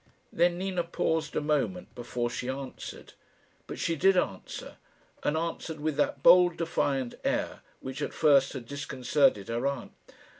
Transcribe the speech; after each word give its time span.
Then 0.33 0.57
Nina 0.57 0.83
paused 0.83 1.35
a 1.35 1.41
moment 1.41 1.93
before 1.93 2.31
she 2.31 2.49
answered. 2.49 3.13
But 3.67 3.77
she 3.77 3.95
did 3.95 4.17
answer, 4.17 4.77
and 5.21 5.37
answered 5.37 5.79
with 5.79 5.95
that 5.97 6.23
bold 6.23 6.57
defiant 6.57 7.13
air 7.23 7.61
which 7.81 8.01
at 8.01 8.11
first 8.11 8.53
had 8.53 8.65
disconcerted 8.65 9.47
her 9.47 9.67
aunt. 9.67 9.91